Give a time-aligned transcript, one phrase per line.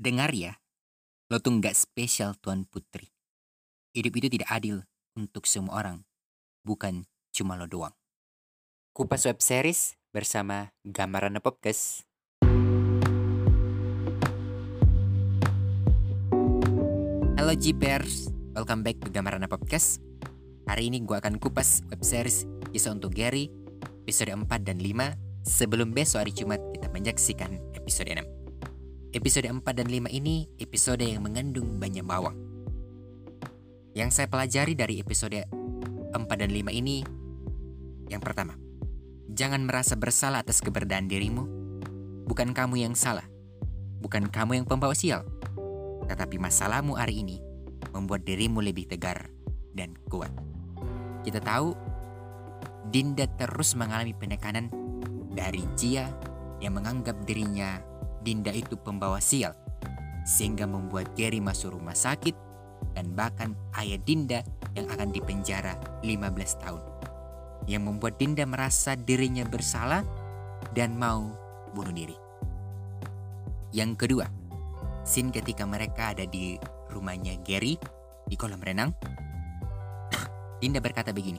[0.00, 0.56] Dengar ya,
[1.28, 3.12] lo tuh nggak spesial Tuan Putri.
[3.92, 4.80] Hidup itu tidak adil
[5.12, 6.08] untuk semua orang,
[6.64, 7.04] bukan
[7.36, 7.92] cuma lo doang.
[8.96, 12.08] Kupas Web Series bersama Gambaran Podcast.
[17.36, 20.00] Halo Jeepers, welcome back to Gambaran Podcast.
[20.64, 23.52] Hari ini gue akan kupas web series kisah untuk Gary
[24.08, 28.29] episode 4 dan 5 sebelum besok hari Jumat kita menyaksikan episode 6.
[29.10, 32.38] Episode 4 dan 5 ini episode yang mengandung banyak bawang.
[33.90, 35.34] Yang saya pelajari dari episode
[36.14, 37.02] 4 dan 5 ini
[38.06, 38.54] yang pertama,
[39.34, 41.42] jangan merasa bersalah atas keberadaan dirimu.
[42.30, 43.26] Bukan kamu yang salah.
[43.98, 45.26] Bukan kamu yang pembawa sial.
[46.06, 47.42] Tetapi masalahmu hari ini
[47.90, 49.26] membuat dirimu lebih tegar
[49.74, 50.30] dan kuat.
[51.26, 51.74] Kita tahu
[52.94, 54.70] Dinda terus mengalami penekanan
[55.34, 56.06] dari Jia
[56.62, 57.89] yang menganggap dirinya
[58.20, 59.56] Dinda itu pembawa sial,
[60.28, 62.36] sehingga membuat Gary masuk rumah sakit
[62.92, 64.44] dan bahkan ayah Dinda
[64.76, 66.82] yang akan dipenjara 15 tahun.
[67.68, 70.04] Yang membuat Dinda merasa dirinya bersalah
[70.76, 71.32] dan mau
[71.72, 72.16] bunuh diri.
[73.70, 74.26] Yang kedua,
[75.06, 76.58] scene ketika mereka ada di
[76.90, 77.78] rumahnya Gary
[78.26, 78.90] di kolam renang.
[80.60, 81.38] Dinda berkata begini,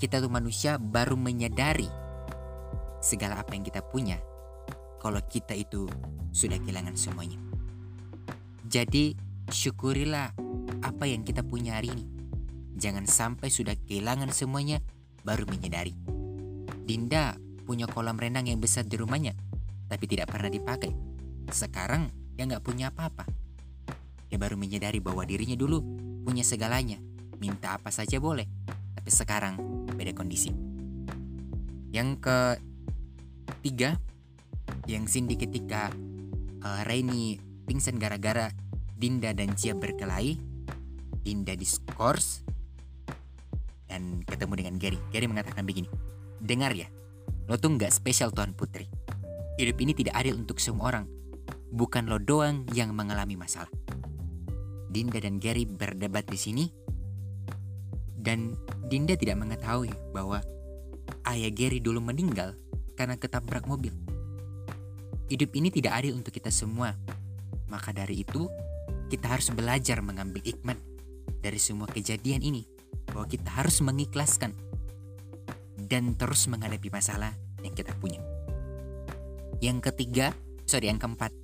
[0.00, 1.88] kita tuh manusia baru menyadari
[3.00, 4.16] segala apa yang kita punya
[5.06, 5.86] kalau kita itu
[6.34, 7.38] sudah kehilangan semuanya.
[8.66, 9.14] Jadi,
[9.46, 10.34] syukurilah
[10.82, 12.02] apa yang kita punya hari ini.
[12.74, 14.82] Jangan sampai sudah kehilangan semuanya
[15.22, 15.94] baru menyadari.
[16.82, 19.38] Dinda punya kolam renang yang besar di rumahnya,
[19.86, 20.90] tapi tidak pernah dipakai.
[21.54, 23.30] Sekarang dia nggak punya apa-apa.
[24.26, 25.86] Dia baru menyadari bahwa dirinya dulu
[26.26, 26.98] punya segalanya,
[27.38, 28.50] minta apa saja boleh.
[28.98, 29.54] Tapi sekarang
[29.94, 30.50] beda kondisi.
[31.94, 33.94] Yang ketiga,
[34.86, 35.90] yang Cindy ketika
[36.62, 38.50] uh, Rainy pingsan gara-gara
[38.96, 40.38] Dinda dan Cia berkelahi
[41.26, 42.46] Dinda diskors
[43.90, 44.98] dan ketemu dengan Gary.
[45.10, 45.90] Gary mengatakan begini
[46.38, 46.86] dengar ya
[47.50, 48.86] lo tuh nggak spesial Tuan Putri.
[49.58, 51.06] Hidup ini tidak adil untuk semua orang.
[51.70, 53.70] Bukan lo doang yang mengalami masalah.
[54.90, 56.64] Dinda dan Gary berdebat di sini
[58.22, 58.54] dan
[58.86, 60.42] Dinda tidak mengetahui bahwa
[61.30, 62.54] ayah Gary dulu meninggal
[62.94, 63.94] karena ketabrak mobil.
[65.26, 66.94] Hidup ini tidak adil untuk kita semua.
[67.66, 68.46] Maka dari itu,
[69.10, 70.78] kita harus belajar mengambil hikmat
[71.42, 72.62] dari semua kejadian ini.
[73.10, 74.54] Bahwa kita harus mengikhlaskan
[75.86, 78.22] dan terus menghadapi masalah yang kita punya.
[79.58, 80.30] Yang ketiga,
[80.62, 81.34] sorry yang keempat,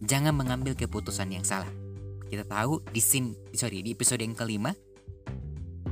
[0.00, 1.68] jangan mengambil keputusan yang salah.
[2.24, 4.72] Kita tahu di scene, sorry di episode yang kelima,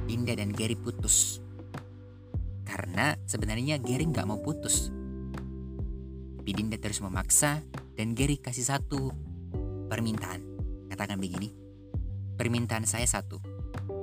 [0.09, 1.45] Dinda dan Gary putus.
[2.65, 4.89] Karena sebenarnya Gary nggak mau putus,
[6.43, 7.63] tapi Dinda terus memaksa
[7.95, 9.15] dan Gary kasih satu
[9.87, 10.43] permintaan.
[10.91, 11.55] Katakan begini,
[12.35, 13.39] permintaan saya satu.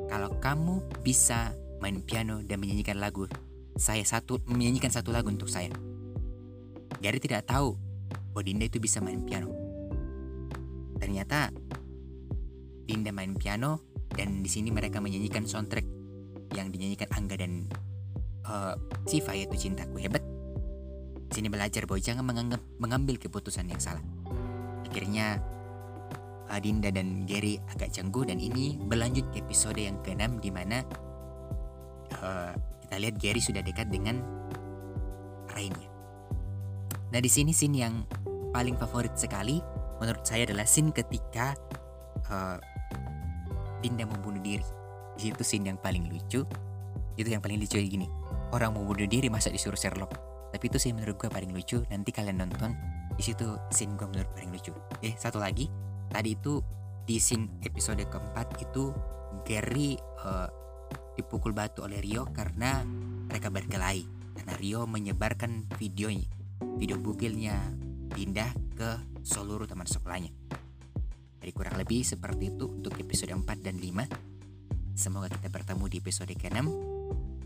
[0.08, 1.52] Kalau kamu bisa
[1.84, 3.28] main piano dan menyanyikan lagu,
[3.76, 5.68] saya satu menyanyikan satu lagu untuk saya.
[7.04, 7.76] Gary tidak tahu
[8.32, 9.52] bahwa Dinda itu bisa main piano.
[10.96, 11.52] Ternyata
[12.88, 13.84] Dinda main piano
[14.16, 15.84] dan di sini mereka menyanyikan soundtrack
[16.56, 17.68] yang dinyanyikan Angga dan
[18.48, 18.80] uh,
[19.12, 20.24] Siva yaitu Cintaku Hebat
[21.36, 24.02] sini belajar bahwa jangan menganggap, mengambil keputusan yang salah.
[24.90, 25.38] Akhirnya
[26.50, 30.82] Adinda dan Gary agak cangguh dan ini berlanjut ke episode yang ke-6 di mana
[32.18, 32.52] uh,
[32.86, 34.18] kita lihat Gary sudah dekat dengan
[35.54, 35.86] Rainy.
[37.14, 38.02] Nah di sini scene yang
[38.50, 39.62] paling favorit sekali
[40.02, 41.54] menurut saya adalah scene ketika
[42.34, 42.58] uh,
[43.80, 44.66] Dinda membunuh diri.
[45.16, 46.44] Di situ scene yang paling lucu.
[47.16, 48.10] Itu yang paling lucu gini.
[48.50, 51.82] Orang mau bunuh diri masa disuruh Sherlock tapi itu sih menurut gue paling lucu.
[51.90, 52.74] Nanti kalian nonton
[53.16, 54.74] di situ scene gue menurut paling lucu.
[55.06, 55.70] Eh satu lagi.
[56.10, 56.62] Tadi itu
[57.06, 58.94] di scene episode keempat itu
[59.46, 60.50] Gary uh,
[61.14, 62.82] dipukul batu oleh Rio karena
[63.30, 64.04] mereka berkelahi.
[64.40, 66.26] Karena Rio menyebarkan videonya
[66.80, 67.56] video bukilnya
[68.12, 68.90] pindah ke
[69.24, 70.32] seluruh teman sekolahnya.
[71.40, 74.30] Jadi kurang lebih seperti itu untuk episode 4 dan 5
[75.00, 76.68] semoga kita bertemu di episode ke-6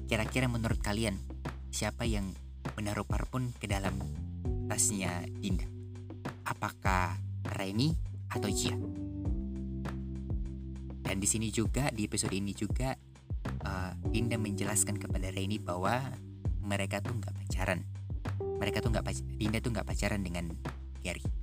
[0.09, 1.21] kira-kira menurut kalian
[1.69, 2.33] siapa yang
[2.75, 3.95] menaruh parfum ke dalam
[4.67, 5.67] tasnya Dinda.
[6.47, 7.19] Apakah
[7.55, 7.93] Reni
[8.31, 8.75] atau Jia?
[11.03, 12.95] Dan di sini juga di episode ini juga
[13.67, 15.99] uh, Dinda menjelaskan kepada Reni bahwa
[16.63, 17.83] mereka tuh nggak pacaran.
[18.39, 19.05] Mereka tuh nggak
[19.35, 20.47] Dinda tuh nggak pacaran dengan
[21.03, 21.42] Gary.